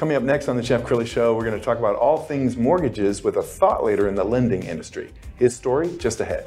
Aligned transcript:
Coming 0.00 0.16
up 0.16 0.22
next 0.22 0.48
on 0.48 0.56
the 0.56 0.62
Jeff 0.62 0.82
Crilley 0.84 1.06
Show, 1.06 1.34
we're 1.34 1.44
going 1.44 1.58
to 1.58 1.62
talk 1.62 1.78
about 1.78 1.94
all 1.94 2.16
things 2.16 2.56
mortgages 2.56 3.22
with 3.22 3.36
a 3.36 3.42
thought 3.42 3.84
leader 3.84 4.08
in 4.08 4.14
the 4.14 4.24
lending 4.24 4.62
industry. 4.62 5.12
His 5.36 5.54
story 5.54 5.94
just 5.98 6.20
ahead. 6.20 6.46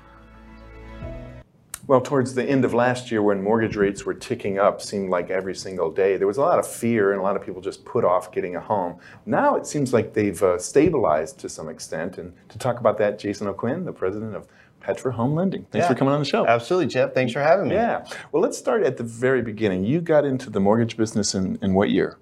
Well, 1.87 1.99
towards 2.01 2.35
the 2.35 2.43
end 2.43 2.63
of 2.63 2.73
last 2.73 3.11
year, 3.11 3.21
when 3.21 3.41
mortgage 3.43 3.75
rates 3.75 4.05
were 4.05 4.13
ticking 4.13 4.59
up, 4.59 4.81
seemed 4.81 5.09
like 5.09 5.29
every 5.29 5.55
single 5.55 5.91
day, 5.91 6.15
there 6.15 6.27
was 6.27 6.37
a 6.37 6.41
lot 6.41 6.59
of 6.59 6.67
fear 6.67 7.11
and 7.11 7.19
a 7.19 7.23
lot 7.23 7.35
of 7.35 7.43
people 7.43 7.61
just 7.61 7.83
put 7.85 8.05
off 8.05 8.31
getting 8.31 8.55
a 8.55 8.59
home. 8.61 8.97
Now 9.25 9.55
it 9.55 9.65
seems 9.65 9.91
like 9.91 10.13
they've 10.13 10.41
uh, 10.43 10.57
stabilized 10.59 11.39
to 11.39 11.49
some 11.49 11.69
extent. 11.69 12.17
And 12.17 12.33
to 12.49 12.57
talk 12.57 12.79
about 12.79 12.97
that, 12.99 13.17
Jason 13.19 13.47
O'Quinn, 13.47 13.83
the 13.85 13.91
president 13.93 14.35
of 14.35 14.47
Petra 14.79 15.11
Home 15.11 15.33
Lending. 15.35 15.65
Thanks 15.71 15.85
Yeah. 15.85 15.89
for 15.89 15.95
coming 15.95 16.13
on 16.13 16.19
the 16.19 16.25
show. 16.25 16.45
Absolutely, 16.45 16.87
Jeff. 16.87 17.13
Thanks 17.13 17.33
for 17.33 17.41
having 17.41 17.67
me. 17.69 17.75
Yeah. 17.75 18.05
Well, 18.31 18.41
let's 18.41 18.57
start 18.57 18.83
at 18.83 18.97
the 18.97 19.03
very 19.03 19.41
beginning. 19.41 19.83
You 19.83 20.01
got 20.01 20.23
into 20.23 20.49
the 20.49 20.59
mortgage 20.59 20.97
business 20.97 21.33
in, 21.35 21.57
in 21.61 21.73
what 21.73 21.89
year? 21.89 22.17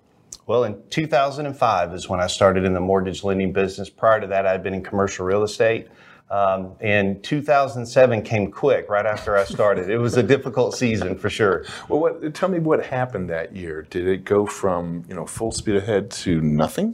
Well, 0.47 0.63
in 0.63 0.81
2005 0.89 1.94
is 1.94 2.09
when 2.09 2.19
I 2.19 2.27
started 2.27 2.63
in 2.66 2.73
the 2.73 2.79
mortgage 2.79 3.23
lending 3.23 3.53
business. 3.53 3.89
Prior 3.89 4.19
to 4.19 4.27
that, 4.27 4.47
I'd 4.47 4.63
been 4.63 4.73
in 4.73 4.83
commercial 4.83 5.25
real 5.25 5.44
estate. 5.44 5.88
Um, 6.30 6.73
and 6.80 7.23
2007 7.23 8.22
came 8.22 8.52
quick 8.52 8.88
right 8.88 9.05
after 9.05 9.35
I 9.35 9.45
started. 9.45 9.89
it 9.89 9.97
was 9.97 10.16
a 10.16 10.23
difficult 10.23 10.75
season 10.75 11.17
for 11.17 11.30
sure. 11.30 11.66
Well, 11.88 11.99
what, 11.99 12.35
tell 12.35 12.49
me 12.49 12.59
what 12.59 12.85
happened 12.85 13.30
that 13.31 13.55
year. 13.55 13.88
Did 13.89 14.08
it 14.08 14.25
go 14.25 14.45
from 14.45 15.03
you 15.09 15.16
know 15.16 15.25
full 15.25 15.52
speed 15.52 15.77
ahead 15.77 16.11
to 16.11 16.39
nothing? 16.41 16.94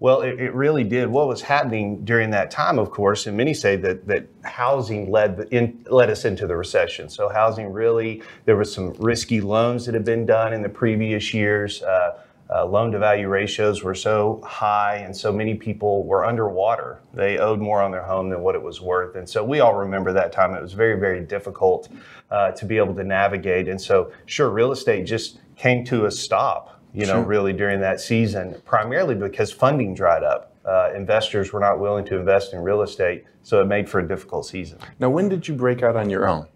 Well, 0.00 0.22
it, 0.22 0.40
it 0.40 0.54
really 0.54 0.84
did. 0.84 1.08
What 1.08 1.26
was 1.26 1.42
happening 1.42 2.04
during 2.04 2.30
that 2.30 2.52
time, 2.52 2.78
of 2.78 2.90
course, 2.90 3.26
and 3.26 3.36
many 3.36 3.52
say 3.52 3.74
that 3.76 4.06
that 4.06 4.28
housing 4.42 5.10
led 5.10 5.36
the, 5.36 5.48
in, 5.54 5.84
led 5.90 6.08
us 6.08 6.24
into 6.24 6.46
the 6.46 6.56
recession. 6.56 7.08
So 7.08 7.28
housing 7.28 7.72
really, 7.72 8.22
there 8.44 8.56
was 8.56 8.72
some 8.72 8.92
risky 8.98 9.40
loans 9.40 9.86
that 9.86 9.94
had 9.94 10.04
been 10.04 10.24
done 10.24 10.52
in 10.52 10.62
the 10.62 10.68
previous 10.68 11.34
years. 11.34 11.82
Uh, 11.82 12.20
uh, 12.54 12.64
loan 12.64 12.90
to 12.92 12.98
value 12.98 13.28
ratios 13.28 13.82
were 13.82 13.94
so 13.94 14.40
high, 14.44 14.96
and 14.96 15.14
so 15.14 15.30
many 15.30 15.54
people 15.54 16.04
were 16.04 16.24
underwater. 16.24 17.00
They 17.12 17.38
owed 17.38 17.60
more 17.60 17.82
on 17.82 17.90
their 17.90 18.02
home 18.02 18.30
than 18.30 18.40
what 18.40 18.54
it 18.54 18.62
was 18.62 18.80
worth. 18.80 19.16
And 19.16 19.28
so 19.28 19.44
we 19.44 19.60
all 19.60 19.74
remember 19.74 20.12
that 20.14 20.32
time. 20.32 20.54
It 20.54 20.62
was 20.62 20.72
very, 20.72 20.98
very 20.98 21.20
difficult 21.20 21.88
uh, 22.30 22.52
to 22.52 22.64
be 22.64 22.78
able 22.78 22.94
to 22.94 23.04
navigate. 23.04 23.68
And 23.68 23.80
so, 23.80 24.12
sure, 24.26 24.48
real 24.48 24.72
estate 24.72 25.04
just 25.04 25.40
came 25.56 25.84
to 25.86 26.06
a 26.06 26.10
stop, 26.10 26.80
you 26.94 27.04
know, 27.04 27.14
Sure. 27.14 27.22
really 27.22 27.52
during 27.52 27.80
that 27.80 28.00
season, 28.00 28.60
primarily 28.64 29.14
because 29.14 29.52
funding 29.52 29.94
dried 29.94 30.22
up. 30.22 30.54
Uh, 30.64 30.90
investors 30.94 31.52
were 31.52 31.60
not 31.60 31.78
willing 31.80 32.04
to 32.04 32.18
invest 32.18 32.52
in 32.52 32.60
real 32.60 32.82
estate, 32.82 33.24
so 33.42 33.60
it 33.60 33.64
made 33.66 33.88
for 33.88 34.00
a 34.00 34.06
difficult 34.06 34.46
season. 34.46 34.78
Now, 34.98 35.08
when 35.08 35.28
did 35.28 35.48
you 35.48 35.54
break 35.54 35.82
out 35.82 35.96
on 35.96 36.10
your 36.10 36.28
own? 36.28 36.46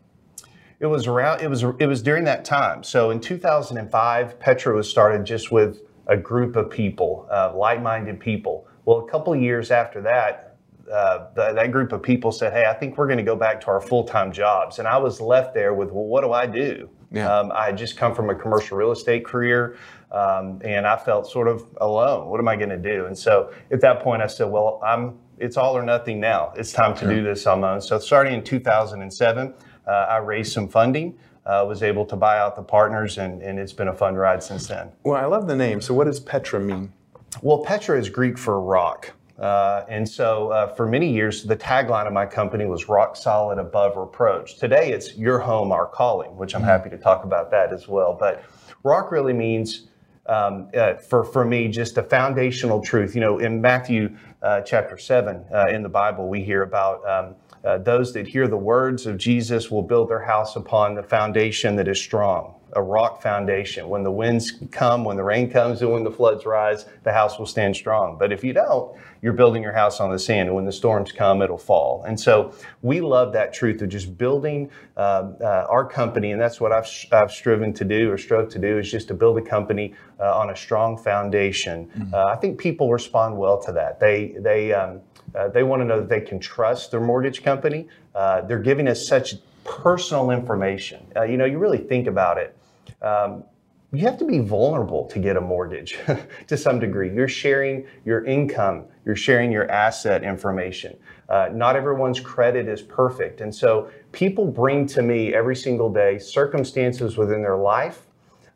It 0.82 0.86
was 0.86 1.06
around. 1.06 1.40
It 1.40 1.48
was. 1.48 1.62
It 1.62 1.86
was 1.86 2.02
during 2.02 2.24
that 2.24 2.44
time. 2.44 2.82
So 2.82 3.10
in 3.10 3.20
2005, 3.20 4.40
Petra 4.40 4.74
was 4.74 4.90
started 4.90 5.24
just 5.24 5.52
with 5.52 5.80
a 6.08 6.16
group 6.16 6.56
of 6.56 6.70
people, 6.70 7.28
uh, 7.30 7.52
like-minded 7.54 8.18
people. 8.18 8.66
Well, 8.84 8.98
a 8.98 9.08
couple 9.08 9.32
of 9.32 9.40
years 9.40 9.70
after 9.70 10.02
that, 10.02 10.56
uh, 10.92 11.26
th- 11.36 11.54
that 11.54 11.70
group 11.70 11.92
of 11.92 12.02
people 12.02 12.32
said, 12.32 12.52
"Hey, 12.52 12.66
I 12.66 12.74
think 12.74 12.98
we're 12.98 13.06
going 13.06 13.18
to 13.18 13.22
go 13.22 13.36
back 13.36 13.60
to 13.60 13.68
our 13.68 13.80
full-time 13.80 14.32
jobs." 14.32 14.80
And 14.80 14.88
I 14.88 14.98
was 14.98 15.20
left 15.20 15.54
there 15.54 15.72
with, 15.72 15.92
"Well, 15.92 16.04
what 16.04 16.22
do 16.22 16.32
I 16.32 16.46
do?" 16.46 16.90
Yeah. 17.12 17.32
Um, 17.32 17.52
I 17.52 17.66
had 17.66 17.78
just 17.78 17.96
come 17.96 18.12
from 18.12 18.28
a 18.30 18.34
commercial 18.34 18.76
real 18.76 18.90
estate 18.90 19.24
career, 19.24 19.76
um, 20.10 20.60
and 20.64 20.84
I 20.84 20.96
felt 20.96 21.30
sort 21.30 21.46
of 21.46 21.64
alone. 21.80 22.28
What 22.28 22.40
am 22.40 22.48
I 22.48 22.56
going 22.56 22.70
to 22.70 22.76
do? 22.76 23.06
And 23.06 23.16
so 23.16 23.52
at 23.70 23.80
that 23.82 24.00
point, 24.00 24.20
I 24.20 24.26
said, 24.26 24.50
"Well, 24.50 24.80
I'm. 24.84 25.20
It's 25.38 25.56
all 25.56 25.76
or 25.76 25.82
nothing 25.82 26.18
now. 26.18 26.52
It's 26.56 26.72
time 26.72 26.96
to 26.96 27.06
do 27.06 27.22
this 27.22 27.46
on 27.46 27.60
my 27.60 27.74
own." 27.74 27.80
So 27.80 28.00
starting 28.00 28.34
in 28.34 28.42
2007, 28.42 29.48
uh, 29.48 29.52
I 29.86 30.18
raised 30.18 30.52
some 30.52 30.68
funding. 30.68 31.18
Uh, 31.44 31.64
was 31.66 31.82
able 31.82 32.06
to 32.06 32.14
buy 32.14 32.38
out 32.38 32.54
the 32.54 32.62
partners, 32.62 33.18
and, 33.18 33.42
and 33.42 33.58
it's 33.58 33.72
been 33.72 33.88
a 33.88 33.92
fun 33.92 34.14
ride 34.14 34.40
since 34.40 34.68
then. 34.68 34.92
Well, 35.02 35.20
I 35.20 35.26
love 35.26 35.48
the 35.48 35.56
name. 35.56 35.80
So, 35.80 35.92
what 35.92 36.04
does 36.04 36.20
Petra 36.20 36.60
mean? 36.60 36.92
Well, 37.40 37.58
Petra 37.58 37.98
is 37.98 38.08
Greek 38.08 38.38
for 38.38 38.60
rock. 38.60 39.12
Uh, 39.38 39.84
and 39.88 40.08
so 40.08 40.50
uh, 40.50 40.72
for 40.74 40.86
many 40.86 41.12
years, 41.12 41.42
the 41.42 41.56
tagline 41.56 42.06
of 42.06 42.12
my 42.12 42.26
company 42.26 42.64
was 42.64 42.88
rock 42.88 43.16
solid 43.16 43.58
above 43.58 43.96
reproach. 43.96 44.58
Today, 44.58 44.92
it's 44.92 45.16
your 45.16 45.40
home, 45.40 45.72
our 45.72 45.86
calling, 45.86 46.36
which 46.36 46.54
I'm 46.54 46.62
happy 46.62 46.90
to 46.90 46.98
talk 46.98 47.24
about 47.24 47.50
that 47.50 47.72
as 47.72 47.88
well. 47.88 48.16
But 48.18 48.44
rock 48.84 49.10
really 49.10 49.32
means, 49.32 49.88
um, 50.26 50.68
uh, 50.76 50.94
for, 50.94 51.24
for 51.24 51.44
me, 51.44 51.66
just 51.66 51.98
a 51.98 52.04
foundational 52.04 52.80
truth. 52.80 53.16
You 53.16 53.20
know, 53.20 53.38
in 53.38 53.60
Matthew 53.60 54.16
uh, 54.42 54.60
chapter 54.60 54.96
7 54.96 55.44
uh, 55.52 55.66
in 55.68 55.82
the 55.82 55.88
Bible, 55.88 56.28
we 56.28 56.44
hear 56.44 56.62
about 56.62 57.04
um, 57.08 57.34
uh, 57.64 57.78
those 57.78 58.12
that 58.14 58.26
hear 58.26 58.48
the 58.48 58.56
words 58.56 59.06
of 59.06 59.16
Jesus 59.18 59.70
will 59.70 59.82
build 59.82 60.08
their 60.08 60.22
house 60.22 60.56
upon 60.56 60.94
the 60.94 61.02
foundation 61.02 61.76
that 61.76 61.86
is 61.86 62.00
strong, 62.00 62.54
a 62.72 62.82
rock 62.82 63.22
foundation. 63.22 63.88
When 63.88 64.02
the 64.02 64.10
winds 64.10 64.52
come, 64.70 65.04
when 65.04 65.16
the 65.16 65.22
rain 65.22 65.50
comes, 65.50 65.80
and 65.82 65.92
when 65.92 66.02
the 66.02 66.10
floods 66.10 66.44
rise, 66.44 66.86
the 67.04 67.12
house 67.12 67.38
will 67.38 67.46
stand 67.46 67.76
strong. 67.76 68.18
But 68.18 68.32
if 68.32 68.42
you 68.42 68.52
don't, 68.52 68.96
you're 69.20 69.32
building 69.32 69.62
your 69.62 69.72
house 69.72 70.00
on 70.00 70.10
the 70.10 70.18
sand, 70.18 70.48
and 70.48 70.56
when 70.56 70.64
the 70.64 70.72
storms 70.72 71.12
come, 71.12 71.42
it'll 71.42 71.56
fall. 71.56 72.02
And 72.04 72.18
so 72.18 72.52
we 72.82 73.00
love 73.00 73.32
that 73.34 73.54
truth 73.54 73.80
of 73.82 73.88
just 73.88 74.18
building 74.18 74.68
um, 74.96 75.36
uh, 75.40 75.66
our 75.68 75.84
company, 75.84 76.32
and 76.32 76.40
that's 76.40 76.60
what 76.60 76.72
I've, 76.72 76.88
I've 77.12 77.30
striven 77.30 77.72
to 77.74 77.84
do 77.84 78.10
or 78.10 78.18
strove 78.18 78.48
to 78.50 78.58
do 78.58 78.78
is 78.78 78.90
just 78.90 79.06
to 79.08 79.14
build 79.14 79.38
a 79.38 79.42
company 79.42 79.94
uh, 80.18 80.36
on 80.36 80.50
a 80.50 80.56
strong 80.56 80.98
foundation. 80.98 81.88
Uh, 82.12 82.24
I 82.24 82.36
think 82.36 82.58
people 82.58 82.90
respond 82.90 83.38
well 83.38 83.62
to 83.62 83.72
that. 83.72 84.00
They 84.00 84.34
they 84.40 84.72
um, 84.72 85.00
uh, 85.34 85.48
they 85.48 85.62
want 85.62 85.80
to 85.80 85.84
know 85.84 86.00
that 86.00 86.08
they 86.08 86.20
can 86.20 86.38
trust 86.38 86.90
their 86.90 87.00
mortgage 87.00 87.42
company. 87.42 87.88
Uh, 88.14 88.42
they're 88.42 88.58
giving 88.58 88.88
us 88.88 89.06
such 89.06 89.34
personal 89.64 90.30
information. 90.30 91.06
Uh, 91.16 91.22
you 91.22 91.36
know, 91.36 91.44
you 91.44 91.58
really 91.58 91.78
think 91.78 92.06
about 92.06 92.38
it. 92.38 92.56
Um, 93.00 93.44
you 93.92 94.06
have 94.06 94.16
to 94.18 94.24
be 94.24 94.38
vulnerable 94.38 95.06
to 95.08 95.18
get 95.18 95.36
a 95.36 95.40
mortgage 95.40 95.98
to 96.46 96.56
some 96.56 96.78
degree. 96.78 97.14
You're 97.14 97.28
sharing 97.28 97.86
your 98.06 98.24
income, 98.24 98.84
you're 99.04 99.16
sharing 99.16 99.52
your 99.52 99.70
asset 99.70 100.24
information. 100.24 100.96
Uh, 101.28 101.50
not 101.52 101.76
everyone's 101.76 102.18
credit 102.18 102.68
is 102.68 102.80
perfect. 102.80 103.42
And 103.42 103.54
so 103.54 103.90
people 104.12 104.46
bring 104.46 104.86
to 104.88 105.02
me 105.02 105.34
every 105.34 105.56
single 105.56 105.92
day 105.92 106.18
circumstances 106.18 107.18
within 107.18 107.42
their 107.42 107.56
life, 107.56 108.06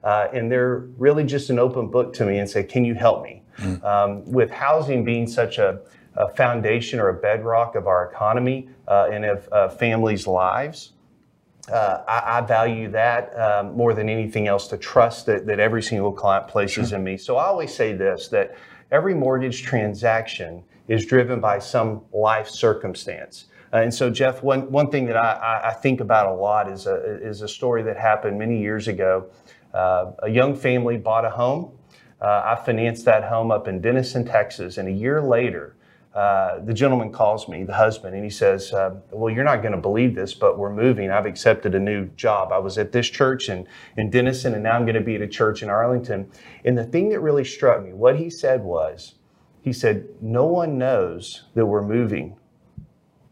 uh, 0.05 0.29
and 0.33 0.51
they're 0.51 0.87
really 0.97 1.25
just 1.25 1.51
an 1.51 1.59
open 1.59 1.89
book 1.89 2.15
to 2.15 2.25
me 2.25 2.39
and 2.39 2.49
say, 2.49 2.63
Can 2.63 2.85
you 2.85 2.95
help 2.95 3.23
me? 3.23 3.43
Um, 3.83 4.31
with 4.31 4.51
housing 4.51 5.03
being 5.03 5.27
such 5.27 5.57
a, 5.57 5.81
a 6.17 6.29
foundation 6.29 6.99
or 7.01 7.09
a 7.09 7.15
bedrock 7.15 7.75
of 7.75 7.87
our 7.87 8.11
economy 8.11 8.69
uh, 8.89 9.09
and 9.13 9.25
of 9.25 9.49
uh, 9.53 9.69
families' 9.69 10.27
lives, 10.27 10.93
uh, 11.71 12.03
I, 12.07 12.39
I 12.39 12.41
value 12.43 12.89
that 12.91 13.39
um, 13.39 13.77
more 13.77 13.93
than 13.93 14.09
anything 14.09 14.47
else 14.47 14.69
to 14.69 14.77
trust 14.77 15.27
that, 15.27 15.47
that 15.47 15.59
every 15.59 15.83
single 15.83 16.13
client 16.13 16.49
places 16.49 16.93
in 16.93 17.03
me. 17.03 17.17
So 17.17 17.37
I 17.37 17.47
always 17.47 17.75
say 17.75 17.93
this 17.93 18.29
that 18.29 18.57
every 18.91 19.15
mortgage 19.15 19.63
transaction 19.63 20.63
is 20.89 21.05
driven 21.05 21.41
by 21.41 21.59
some 21.59 22.03
life 22.13 22.49
circumstance. 22.49 23.47
Uh, 23.73 23.79
and 23.79 23.93
so, 23.93 24.11
Jeff, 24.11 24.43
one, 24.43 24.71
one 24.71 24.91
thing 24.91 25.07
that 25.07 25.17
I, 25.17 25.33
I, 25.33 25.69
I 25.71 25.73
think 25.73 26.01
about 26.01 26.29
a 26.29 26.35
lot 26.35 26.71
is 26.71 26.87
a, 26.87 27.21
is 27.21 27.43
a 27.43 27.49
story 27.49 27.83
that 27.83 27.97
happened 27.97 28.39
many 28.39 28.61
years 28.61 28.87
ago. 28.87 29.27
Uh, 29.75 30.13
a 30.23 30.31
young 30.31 30.55
family 30.55 30.97
bought 30.97 31.25
a 31.25 31.31
home. 31.31 31.73
Uh, 32.21 32.57
I 32.57 32.65
financed 32.65 33.05
that 33.07 33.25
home 33.25 33.51
up 33.51 33.69
in 33.69 33.81
Denison, 33.81 34.25
Texas. 34.25 34.79
And 34.79 34.89
a 34.89 34.93
year 34.93 35.21
later, 35.21 35.76
uh, 36.17 36.61
the 36.61 36.73
gentleman 36.73 37.13
calls 37.13 37.47
me, 37.47 37.63
the 37.63 37.75
husband, 37.75 38.15
and 38.15 38.25
he 38.25 38.31
says, 38.31 38.73
uh, 38.73 38.95
Well, 39.11 39.33
you're 39.33 39.45
not 39.45 39.61
going 39.61 39.75
to 39.75 39.81
believe 39.81 40.15
this, 40.15 40.33
but 40.33 40.59
we're 40.59 40.73
moving. 40.73 41.11
I've 41.11 41.27
accepted 41.27 41.75
a 41.75 41.79
new 41.79 42.07
job. 42.17 42.53
I 42.53 42.59
was 42.59 42.79
at 42.79 42.91
this 42.91 43.07
church 43.07 43.51
in, 43.51 43.69
in 43.99 44.09
Denison, 44.09 44.55
and 44.55 44.63
now 44.63 44.73
I'm 44.73 44.87
going 44.87 44.95
to 44.95 45.03
be 45.03 45.17
at 45.17 45.21
a 45.21 45.29
church 45.29 45.63
in 45.63 45.69
Arlington. 45.69 46.31
And 46.65 46.79
the 46.79 46.85
thing 46.85 47.11
that 47.11 47.21
really 47.21 47.45
struck 47.45 47.85
me, 47.85 47.93
what 47.93 48.17
he 48.17 48.31
said 48.31 48.65
was, 48.65 49.17
He 49.61 49.75
said, 49.75 50.09
No 50.23 50.47
one 50.47 50.79
knows 50.79 51.45
that 51.53 51.67
we're 51.67 51.87
moving. 51.87 52.39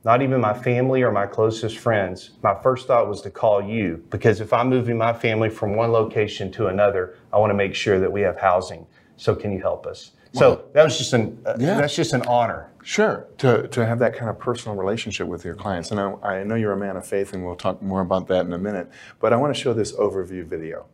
Not 0.05 0.21
even 0.21 0.39
my 0.43 0.53
family 0.53 1.01
or 1.01 1.11
my 1.11 1.27
closest 1.27 1.79
friends. 1.79 2.33
My 2.43 2.55
first 2.63 2.87
thought 2.87 3.09
was 3.09 3.23
to 3.23 3.31
call 3.31 3.63
you 3.63 4.05
because 4.11 4.43
if 4.43 4.53
I'm 4.53 4.69
moving 4.69 4.99
my 4.99 5.15
family 5.15 5.49
from 5.49 5.75
one 5.75 5.91
location 5.91 6.53
to 6.53 6.67
another, 6.67 7.17
I 7.33 7.39
want 7.39 7.49
to 7.49 7.55
make 7.55 7.75
sure 7.75 7.99
that 7.99 8.13
we 8.13 8.21
have 8.21 8.39
housing. 8.39 8.87
So 9.17 9.35
can 9.35 9.53
you 9.53 9.63
help 9.63 9.87
us? 9.87 10.11
So 10.35 10.65
that 10.73 10.83
was 10.83 10.99
just 10.99 11.13
an 11.13 11.39
uh, 11.47 11.55
Yeah. 11.59 11.79
that's 11.79 11.95
just 11.95 12.13
an 12.13 12.23
honor. 12.23 12.71
Sure, 12.83 13.27
to, 13.39 13.67
to 13.69 13.87
have 13.87 13.99
that 14.01 14.15
kind 14.15 14.29
of 14.29 14.39
personal 14.39 14.77
relationship 14.77 15.27
with 15.27 15.43
your 15.43 15.55
clients. 15.55 15.91
And 15.91 15.99
I, 15.99 16.13
I 16.23 16.45
know 16.45 16.55
you're 16.55 16.73
a 16.73 16.77
man 16.77 16.97
of 16.97 17.07
faith, 17.07 17.33
and 17.33 17.45
we'll 17.47 17.57
talk 17.57 17.81
more 17.81 18.03
about 18.03 18.27
that 18.29 18.45
in 18.45 18.53
a 18.53 18.59
minute. 18.59 18.91
But 19.21 19.33
I 19.33 19.37
want 19.37 19.55
to 19.55 19.61
show 19.61 19.73
this 19.73 19.93
overview 19.93 20.45
video. 20.45 20.87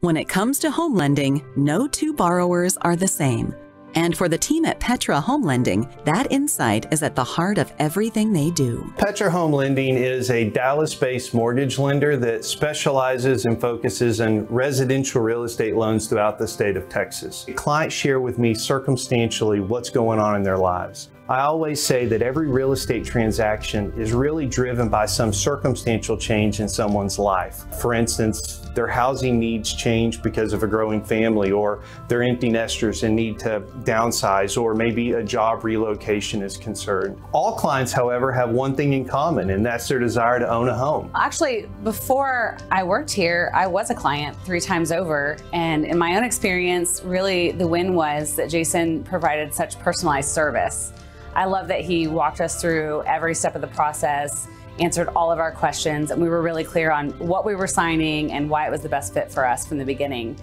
When 0.00 0.16
it 0.16 0.28
comes 0.28 0.58
to 0.60 0.70
home 0.70 0.94
lending, 0.94 1.44
no 1.56 1.88
two 1.88 2.14
borrowers 2.14 2.76
are 2.78 2.96
the 2.96 3.08
same. 3.08 3.54
And 3.96 4.16
for 4.16 4.28
the 4.28 4.36
team 4.36 4.66
at 4.66 4.78
Petra 4.78 5.20
Home 5.20 5.42
Lending, 5.42 5.88
that 6.04 6.30
insight 6.30 6.86
is 6.92 7.02
at 7.02 7.16
the 7.16 7.24
heart 7.24 7.56
of 7.56 7.72
everything 7.78 8.32
they 8.32 8.50
do. 8.50 8.92
Petra 8.98 9.30
Home 9.30 9.52
Lending 9.52 9.96
is 9.96 10.30
a 10.30 10.50
Dallas 10.50 10.94
based 10.94 11.32
mortgage 11.32 11.78
lender 11.78 12.16
that 12.18 12.44
specializes 12.44 13.46
and 13.46 13.58
focuses 13.58 14.20
on 14.20 14.46
residential 14.46 15.22
real 15.22 15.44
estate 15.44 15.74
loans 15.76 16.08
throughout 16.08 16.38
the 16.38 16.46
state 16.46 16.76
of 16.76 16.88
Texas. 16.90 17.46
Clients 17.56 17.94
share 17.94 18.20
with 18.20 18.38
me 18.38 18.54
circumstantially 18.54 19.60
what's 19.60 19.88
going 19.88 20.20
on 20.20 20.36
in 20.36 20.42
their 20.42 20.58
lives. 20.58 21.08
I 21.28 21.40
always 21.40 21.82
say 21.82 22.06
that 22.06 22.22
every 22.22 22.46
real 22.46 22.70
estate 22.70 23.04
transaction 23.04 23.92
is 23.96 24.12
really 24.12 24.46
driven 24.46 24.88
by 24.88 25.06
some 25.06 25.32
circumstantial 25.32 26.16
change 26.16 26.60
in 26.60 26.68
someone's 26.68 27.18
life. 27.18 27.64
For 27.80 27.94
instance, 27.94 28.58
their 28.76 28.86
housing 28.86 29.40
needs 29.40 29.74
change 29.74 30.22
because 30.22 30.52
of 30.52 30.62
a 30.62 30.68
growing 30.68 31.02
family, 31.02 31.50
or 31.50 31.82
they're 32.06 32.22
empty 32.22 32.48
nesters 32.48 33.02
and 33.02 33.16
need 33.16 33.40
to 33.40 33.60
downsize, 33.82 34.56
or 34.56 34.72
maybe 34.76 35.14
a 35.14 35.24
job 35.24 35.64
relocation 35.64 36.42
is 36.42 36.56
concerned. 36.56 37.20
All 37.32 37.56
clients, 37.56 37.90
however, 37.90 38.30
have 38.30 38.50
one 38.50 38.76
thing 38.76 38.92
in 38.92 39.04
common, 39.04 39.50
and 39.50 39.66
that's 39.66 39.88
their 39.88 39.98
desire 39.98 40.38
to 40.38 40.48
own 40.48 40.68
a 40.68 40.76
home. 40.76 41.10
Actually, 41.16 41.68
before 41.82 42.56
I 42.70 42.84
worked 42.84 43.10
here, 43.10 43.50
I 43.52 43.66
was 43.66 43.90
a 43.90 43.96
client 43.96 44.36
three 44.44 44.60
times 44.60 44.92
over. 44.92 45.38
And 45.52 45.84
in 45.84 45.98
my 45.98 46.14
own 46.14 46.22
experience, 46.22 47.02
really 47.02 47.50
the 47.50 47.66
win 47.66 47.94
was 47.96 48.36
that 48.36 48.48
Jason 48.48 49.02
provided 49.02 49.52
such 49.52 49.76
personalized 49.80 50.28
service. 50.28 50.92
I 51.36 51.44
love 51.44 51.68
that 51.68 51.82
he 51.82 52.06
walked 52.06 52.40
us 52.40 52.58
through 52.62 53.02
every 53.02 53.34
step 53.34 53.54
of 53.54 53.60
the 53.60 53.66
process, 53.66 54.48
answered 54.78 55.08
all 55.14 55.30
of 55.30 55.38
our 55.38 55.52
questions, 55.52 56.10
and 56.10 56.20
we 56.20 56.30
were 56.30 56.40
really 56.40 56.64
clear 56.64 56.90
on 56.90 57.10
what 57.18 57.44
we 57.44 57.54
were 57.54 57.66
signing 57.66 58.32
and 58.32 58.48
why 58.48 58.66
it 58.66 58.70
was 58.70 58.80
the 58.80 58.88
best 58.88 59.12
fit 59.12 59.30
for 59.30 59.46
us 59.46 59.66
from 59.66 59.76
the 59.76 59.84
beginning. 59.84 60.38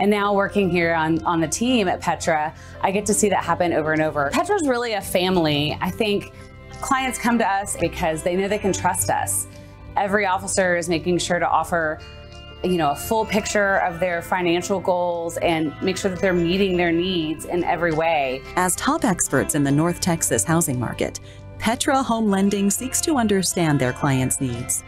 And 0.00 0.10
now 0.10 0.32
working 0.32 0.70
here 0.70 0.94
on, 0.94 1.22
on 1.24 1.42
the 1.42 1.46
team 1.46 1.88
at 1.88 2.00
Petra, 2.00 2.54
I 2.80 2.90
get 2.90 3.04
to 3.04 3.12
see 3.12 3.28
that 3.28 3.44
happen 3.44 3.74
over 3.74 3.92
and 3.92 4.00
over. 4.00 4.30
Petra's 4.32 4.66
really 4.66 4.94
a 4.94 5.02
family. 5.02 5.76
I 5.82 5.90
think 5.90 6.32
clients 6.80 7.18
come 7.18 7.38
to 7.38 7.46
us 7.46 7.76
because 7.76 8.22
they 8.22 8.34
know 8.34 8.48
they 8.48 8.56
can 8.56 8.72
trust 8.72 9.10
us. 9.10 9.46
Every 9.94 10.24
officer 10.24 10.74
is 10.74 10.88
making 10.88 11.18
sure 11.18 11.38
to 11.38 11.46
offer 11.46 12.00
you 12.62 12.76
know 12.76 12.90
a 12.90 12.96
full 12.96 13.24
picture 13.24 13.78
of 13.78 14.00
their 14.00 14.22
financial 14.22 14.80
goals 14.80 15.36
and 15.38 15.74
make 15.82 15.96
sure 15.96 16.10
that 16.10 16.20
they're 16.20 16.32
meeting 16.32 16.76
their 16.76 16.92
needs 16.92 17.44
in 17.44 17.64
every 17.64 17.92
way. 17.92 18.42
As 18.56 18.76
top 18.76 19.04
experts 19.04 19.54
in 19.54 19.64
the 19.64 19.70
North 19.70 20.00
Texas 20.00 20.44
housing 20.44 20.78
market, 20.78 21.20
Petra 21.58 22.02
Home 22.02 22.30
Lending 22.30 22.70
seeks 22.70 23.00
to 23.02 23.16
understand 23.16 23.78
their 23.78 23.92
clients' 23.92 24.40
needs. 24.40 24.82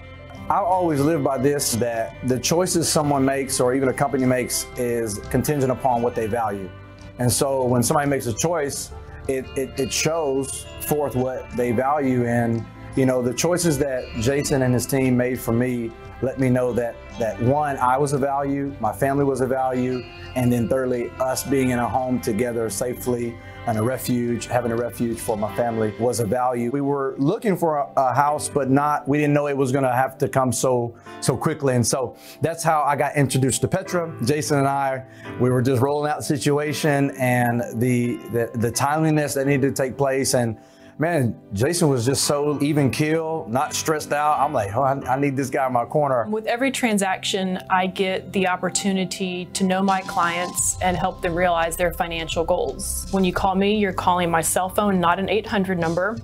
I 0.50 0.58
always 0.58 1.00
live 1.00 1.22
by 1.22 1.38
this 1.38 1.72
that 1.72 2.16
the 2.28 2.38
choices 2.38 2.88
someone 2.88 3.24
makes 3.24 3.60
or 3.60 3.74
even 3.74 3.88
a 3.88 3.92
company 3.92 4.26
makes 4.26 4.66
is 4.76 5.18
contingent 5.30 5.70
upon 5.70 6.02
what 6.02 6.14
they 6.14 6.26
value. 6.26 6.70
And 7.18 7.30
so 7.30 7.64
when 7.64 7.82
somebody 7.82 8.10
makes 8.10 8.26
a 8.26 8.34
choice, 8.34 8.90
it, 9.28 9.46
it, 9.56 9.78
it 9.78 9.92
shows 9.92 10.66
forth 10.80 11.14
what 11.14 11.48
they 11.56 11.72
value. 11.72 12.26
And, 12.26 12.64
you 12.96 13.06
know, 13.06 13.22
the 13.22 13.32
choices 13.32 13.78
that 13.78 14.04
Jason 14.20 14.62
and 14.62 14.74
his 14.74 14.84
team 14.84 15.16
made 15.16 15.38
for 15.38 15.52
me 15.52 15.92
let 16.22 16.38
me 16.38 16.48
know 16.48 16.72
that, 16.72 16.94
that 17.18 17.40
one, 17.42 17.76
I 17.78 17.98
was 17.98 18.12
a 18.12 18.18
value, 18.18 18.74
my 18.80 18.92
family 18.92 19.24
was 19.24 19.40
a 19.40 19.46
value, 19.46 20.04
and 20.36 20.50
then 20.52 20.68
thirdly, 20.68 21.10
us 21.18 21.42
being 21.42 21.70
in 21.70 21.78
a 21.78 21.88
home 21.88 22.20
together 22.20 22.70
safely 22.70 23.36
and 23.66 23.78
a 23.78 23.82
refuge, 23.82 24.46
having 24.46 24.72
a 24.72 24.76
refuge 24.76 25.18
for 25.18 25.36
my 25.36 25.54
family 25.54 25.94
was 26.00 26.20
a 26.20 26.24
value. 26.24 26.70
We 26.70 26.80
were 26.80 27.14
looking 27.18 27.56
for 27.56 27.78
a, 27.78 27.92
a 27.96 28.14
house, 28.14 28.48
but 28.48 28.70
not, 28.70 29.06
we 29.06 29.18
didn't 29.18 29.34
know 29.34 29.46
it 29.46 29.56
was 29.56 29.70
gonna 29.70 29.94
have 29.94 30.16
to 30.18 30.28
come 30.28 30.52
so, 30.52 30.96
so 31.20 31.36
quickly. 31.36 31.74
And 31.74 31.86
so 31.86 32.16
that's 32.40 32.64
how 32.64 32.82
I 32.82 32.96
got 32.96 33.16
introduced 33.16 33.60
to 33.60 33.68
Petra. 33.68 34.16
Jason 34.24 34.58
and 34.58 34.68
I, 34.68 35.04
we 35.40 35.50
were 35.50 35.62
just 35.62 35.82
rolling 35.82 36.10
out 36.10 36.18
the 36.18 36.24
situation 36.24 37.10
and 37.18 37.62
the, 37.80 38.16
the, 38.32 38.50
the 38.54 38.70
timeliness 38.70 39.34
that 39.34 39.46
needed 39.46 39.74
to 39.74 39.82
take 39.82 39.96
place. 39.96 40.34
And 40.34 40.58
man, 40.98 41.38
Jason 41.52 41.88
was 41.88 42.06
just 42.06 42.24
so 42.24 42.58
even 42.62 42.90
keel, 42.90 43.46
not 43.48 43.74
stressed 43.74 44.12
out. 44.12 44.38
I'm 44.38 44.52
like, 44.52 44.74
oh, 44.74 44.82
I, 44.82 45.14
I 45.14 45.18
need 45.18 45.36
this 45.36 45.50
guy 45.50 45.66
in 45.66 45.72
my 45.72 45.84
corner. 45.84 46.26
With 46.28 46.46
every 46.46 46.70
transaction, 46.70 47.58
I 47.70 47.86
get 47.86 48.32
the 48.32 48.48
opportunity 48.48 49.46
to 49.54 49.64
know 49.64 49.82
my 49.82 50.02
clients 50.02 50.78
and 50.80 50.96
help 50.96 51.22
them 51.22 51.34
realize 51.34 51.76
their 51.76 51.92
financial 51.92 52.44
goals. 52.44 53.06
When 53.10 53.24
you 53.24 53.32
call 53.32 53.54
me, 53.54 53.76
you're 53.76 53.92
calling 53.92 54.30
my 54.30 54.40
cell 54.40 54.68
phone, 54.68 55.00
not 55.00 55.18
an 55.18 55.28
800 55.28 55.78
number. 55.78 56.18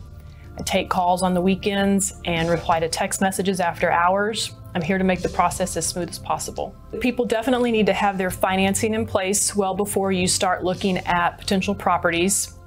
I 0.59 0.63
take 0.63 0.91
calls 0.91 1.23
on 1.23 1.35
the 1.35 1.41
weekends 1.41 2.21
and 2.25 2.51
reply 2.51 2.81
to 2.81 2.89
text 2.89 3.21
messages 3.21 3.61
after 3.61 3.91
hours. 3.91 4.55
I'm 4.75 4.83
here 4.83 4.99
to 4.99 5.05
make 5.05 5.23
the 5.23 5.29
process 5.29 5.77
as 5.77 5.87
smooth 5.87 6.11
as 6.11 6.19
possible. 6.19 6.75
People 7.01 7.25
definitely 7.25 7.71
need 7.71 7.87
to 7.87 7.93
have 7.93 8.19
their 8.19 8.31
financing 8.31 8.95
in 8.95 9.07
place 9.07 9.55
well 9.55 9.75
before 9.75 10.13
you 10.13 10.27
start 10.27 10.65
looking 10.65 10.99
at 10.99 11.39
potential 11.39 11.75
properties 11.75 12.59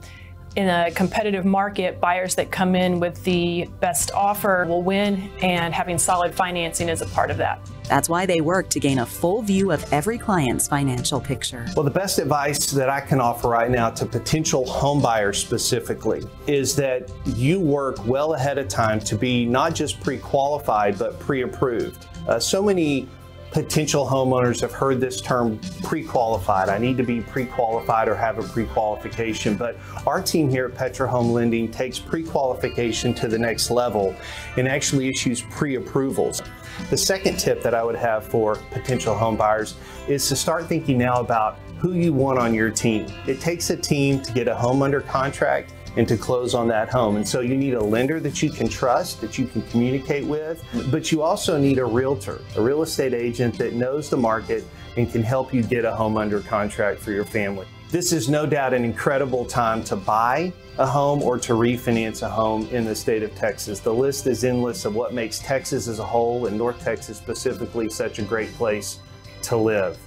in 0.56 0.68
a 0.68 0.92
competitive 0.92 1.45
market, 1.45 2.00
buyers 2.00 2.36
that 2.36 2.51
come 2.51 2.75
in 2.75 3.00
with 3.00 3.24
the 3.24 3.69
best 3.80 4.12
offer 4.12 4.65
will 4.68 4.83
win, 4.83 5.30
and 5.42 5.74
having 5.74 5.98
solid 5.98 6.33
financing 6.33 6.89
is 6.89 7.01
a 7.01 7.06
part 7.07 7.31
of 7.31 7.38
that. 7.38 7.59
That's 7.88 8.09
why 8.09 8.25
they 8.25 8.42
work 8.42 8.69
to 8.69 8.80
gain 8.80 9.00
a 9.00 9.06
full 9.06 9.42
view 9.42 9.71
of 9.71 9.92
every 9.92 10.18
client's 10.18 10.68
financial 10.68 11.19
picture. 11.19 11.65
Well, 11.75 11.83
the 11.83 11.92
best 11.92 12.19
advice 12.19 12.71
that 12.71 12.89
I 12.89 13.01
can 13.01 13.19
offer 13.19 13.50
right 13.50 13.69
now 13.69 13.89
to 13.92 14.06
potential 14.06 14.65
home 14.65 15.01
buyers 15.01 15.39
specifically 15.39 16.24
is 16.48 16.75
that 16.77 17.12
you 17.25 17.59
work 17.59 18.06
well 18.06 18.33
ahead 18.33 18.58
of 18.58 18.67
time 18.67 19.00
to 19.01 19.15
be 19.15 19.46
not 19.46 19.74
just 19.75 20.00
pre 20.00 20.17
qualified, 20.17 20.98
but 20.98 21.20
pre 21.20 21.41
approved. 21.41 22.08
Uh, 22.27 22.39
so 22.39 22.62
many 22.62 23.08
potential 23.51 24.05
homeowners 24.08 24.62
have 24.62 24.72
heard 24.72 25.01
this 25.01 25.20
term 25.20 25.60
pre-qualified. 25.84 26.70
I 26.70 26.77
need 26.77 26.96
to 26.98 27.03
be 27.03 27.20
pre-qualified 27.20 28.08
or 28.08 28.15
have 28.15 28.39
a 28.39 28.43
pre-qualification, 28.43 29.58
but 29.58 29.77
our 30.08 30.22
team 30.22 30.50
here 30.50 30.67
at 30.67 30.75
Petra 30.75 31.08
Home 31.10 31.31
Lending 31.31 31.70
takes 31.70 32.00
pre-qualification 32.00 33.13
to 33.15 33.27
the 33.27 33.38
next 33.38 33.70
level 33.70 34.15
and 34.55 34.67
actually 34.67 35.10
issues 35.10 35.41
pre-approvals. 35.41 36.41
The 36.89 36.98
second 36.98 37.38
tip 37.38 37.62
that 37.62 37.74
I 37.74 37.84
would 37.84 37.98
have 37.98 38.25
for 38.25 38.55
potential 38.72 39.13
home 39.13 39.36
buyers 39.36 39.75
is 40.08 40.27
to 40.29 40.36
start 40.36 40.67
thinking 40.67 40.98
now 40.98 41.20
about 41.20 41.60
who 41.77 41.93
you 41.93 42.13
want 42.13 42.39
on 42.39 42.53
your 42.53 42.70
team. 42.70 43.08
It 43.27 43.41
takes 43.41 43.70
a 43.70 43.75
team 43.75 44.22
to 44.22 44.31
get 44.31 44.48
a 44.48 44.55
home 44.55 44.81
under 44.81 45.01
contract 45.01 45.74
and 45.98 46.07
to 46.07 46.17
close 46.17 46.53
on 46.53 46.67
that 46.69 46.89
home. 46.89 47.17
And 47.17 47.27
so 47.27 47.41
you 47.41 47.57
need 47.57 47.74
a 47.74 47.83
lender 47.83 48.19
that 48.19 48.41
you 48.41 48.50
can 48.50 48.67
trust, 48.67 49.21
that 49.21 49.38
you 49.38 49.45
can 49.45 49.62
communicate 49.63 50.25
with, 50.25 50.63
but 50.89 51.12
you 51.12 51.21
also 51.21 51.57
need 51.57 51.79
a 51.79 51.86
realtor, 51.86 52.41
a 52.55 52.62
real 52.62 52.81
estate 52.81 53.13
agent 53.13 53.57
that 53.57 53.74
knows 53.74 54.10
the 54.10 54.17
market 54.17 54.63
and 54.98 55.12
can 55.12 55.24
help 55.24 55.53
you 55.53 55.63
get 55.63 55.86
a 55.86 55.93
home 55.93 56.17
under 56.17 56.39
contract 56.41 57.00
for 57.00 57.12
your 57.12 57.25
family. 57.25 57.67
This 57.89 58.13
is 58.13 58.29
no 58.29 58.45
doubt 58.45 58.74
an 58.74 58.86
incredible 58.86 59.43
time 59.43 59.83
to 59.83 59.98
buy 59.98 60.53
a 60.77 60.86
home 60.86 61.21
or 61.21 61.38
to 61.39 61.53
refinance 61.53 62.21
a 62.21 62.29
home 62.29 62.67
in 62.71 62.86
the 62.86 62.95
state 62.95 63.21
of 63.21 63.36
Texas. 63.36 63.81
The 63.81 63.93
list 63.93 64.27
is 64.27 64.45
endless 64.45 64.86
of 64.86 64.95
what 64.95 65.13
makes 65.13 65.39
Texas 65.39 65.89
as 65.89 66.00
a 66.00 66.05
whole 66.05 66.45
and 66.45 66.57
North 66.57 66.81
Texas 66.81 67.17
specifically 67.17 67.89
such 67.89 68.19
a 68.19 68.21
great 68.21 68.53
place 68.53 69.00
to 69.43 69.57
live. 69.57 69.98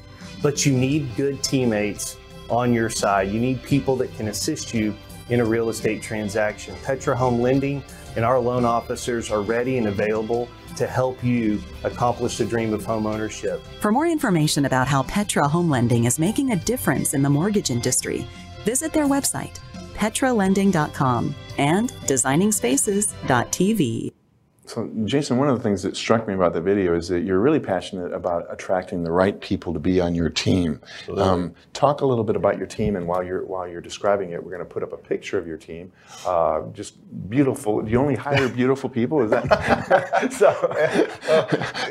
But 0.43 0.65
you 0.65 0.73
need 0.73 1.15
good 1.15 1.43
teammates 1.43 2.17
on 2.49 2.73
your 2.73 2.89
side. 2.89 3.31
You 3.31 3.41
need 3.41 3.63
people 3.63 3.97
that 3.97 4.15
can 4.17 4.29
assist 4.29 4.73
you 4.73 4.95
in 5.29 5.41
a 5.41 5.45
real 5.45 5.69
estate 5.69 6.03
transaction. 6.03 6.75
Petra 6.83 7.17
Home 7.17 7.41
Lending 7.41 7.85
and 8.17 8.25
our 8.25 8.39
loan 8.39 8.65
officers 8.65 9.31
are 9.31 9.43
ready 9.43 9.79
and 9.79 9.89
available 9.89 10.49
to 10.77 10.87
help 10.87 11.23
you 11.23 11.63
accomplish 11.85 12.39
the 12.39 12.45
dream 12.45 12.73
of 12.73 12.85
home 12.85 13.07
ownership. 13.07 13.65
For 13.81 13.93
more 13.93 14.07
information 14.07 14.65
about 14.65 14.89
how 14.89 15.03
Petra 15.05 15.47
Home 15.49 15.71
Lending 15.71 16.05
is 16.05 16.19
making 16.19 16.53
a 16.53 16.57
difference 16.57 17.15
in 17.15 17.23
the 17.23 17.31
mortgage 17.31 17.71
industry, 17.71 18.27
visit 18.65 18.93
their 18.93 19.07
website, 19.07 19.61
petralending.com 19.95 21.35
and 21.59 21.93
designingspaces.tv. 21.93 24.13
So, 24.67 24.91
Jason, 25.05 25.37
one 25.37 25.49
of 25.49 25.57
the 25.57 25.63
things 25.63 25.83
that 25.83 25.95
struck 25.95 26.27
me 26.27 26.33
about 26.33 26.55
the 26.55 26.61
video 26.61 26.95
is 26.97 27.09
that 27.09 27.21
you're 27.21 27.39
really 27.39 27.61
passionate 27.61 28.15
about 28.15 28.47
attracting 28.49 29.03
the 29.05 29.13
right 29.13 29.39
people 29.39 29.75
to 29.75 29.79
be 29.79 30.01
on 30.01 30.15
your 30.15 30.31
team. 30.31 30.81
Um, 31.19 31.55
talk 31.75 32.01
a 32.01 32.07
little 32.07 32.25
bit 32.25 32.35
about 32.35 32.57
your 32.57 32.67
team, 32.67 32.97
and 32.97 33.07
while 33.07 33.23
you're 33.23 33.45
while 33.45 33.69
you're 33.69 33.83
describing 33.83 34.31
it, 34.31 34.43
we're 34.43 34.51
going 34.51 34.67
to 34.67 34.69
put 34.69 34.83
up 34.83 34.95
a 34.95 34.97
picture 34.97 35.39
of 35.39 35.47
your 35.47 35.59
team. 35.59 35.93
Uh, 36.27 36.63
just 36.73 36.97
beautiful. 37.29 37.83
Do 37.83 37.91
you 37.91 37.99
only 37.99 38.15
hire 38.15 38.49
beautiful 38.49 38.89
people? 38.89 39.21
Is 39.21 39.31
that 39.31 40.33
so? 40.33 40.55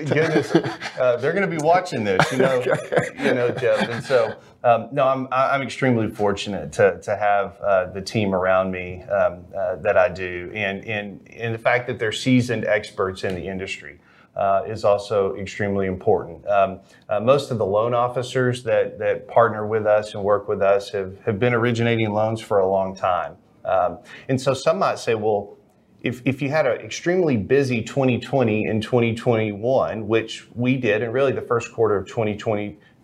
goodness, 0.06 0.56
uh, 1.00 1.18
they're 1.18 1.34
going 1.34 1.48
to 1.50 1.56
be 1.56 1.64
watching 1.64 2.04
this, 2.04 2.32
you 2.32 2.40
know, 2.40 2.56
you 3.20 3.34
know, 3.36 3.52
Jeff. 3.52 3.88
And 3.88 4.04
so, 4.04 4.36
um, 4.64 4.88
no, 4.92 5.08
I'm 5.08 5.28
I'm 5.32 5.62
extremely 5.62 6.10
fortunate 6.10 6.72
to 6.74 7.00
to 7.02 7.16
have 7.16 7.60
uh, 7.60 7.86
the 7.92 8.02
team 8.02 8.34
around 8.34 8.72
me 8.72 9.04
um, 9.04 9.44
uh, 9.56 9.76
that 9.78 9.98
I 9.98 10.08
do, 10.08 10.52
and 10.54 10.86
and 10.86 11.28
and 11.30 11.54
the 11.54 11.60
fact 11.60 11.88
that 11.88 12.00
they're 12.00 12.14
seasoned 12.14 12.66
experts 12.66 13.24
in 13.24 13.36
the 13.36 13.48
industry. 13.48 14.00
Uh, 14.36 14.64
is 14.66 14.84
also 14.84 15.36
extremely 15.36 15.86
important. 15.86 16.44
Um, 16.48 16.80
uh, 17.08 17.20
most 17.20 17.52
of 17.52 17.60
the 17.60 17.66
loan 17.68 17.94
officers 17.94 18.64
that, 18.64 18.98
that 18.98 19.28
partner 19.28 19.68
with 19.68 19.86
us 19.86 20.16
and 20.16 20.24
work 20.24 20.48
with 20.48 20.60
us 20.60 20.90
have, 20.90 21.20
have 21.20 21.38
been 21.38 21.54
originating 21.54 22.12
loans 22.12 22.42
for 22.42 22.58
a 22.58 22.68
long 22.68 22.96
time. 22.96 23.36
Um, 23.64 24.00
and 24.30 24.42
so 24.42 24.56
some 24.56 24.80
might 24.80 24.98
say, 24.98 25.14
well, 25.14 25.56
if, 26.02 26.24
if 26.26 26.42
you 26.42 26.50
had 26.50 26.66
an 26.66 26.82
extremely 26.82 27.38
busy 27.38 27.84
2020 27.84 28.66
and 28.66 28.82
2021, 28.82 30.08
which 30.08 30.48
we 30.56 30.78
did, 30.78 31.04
and 31.04 31.14
really 31.14 31.32
the 31.32 31.44
first 31.44 31.72
quarter 31.72 31.96
of 31.96 32.08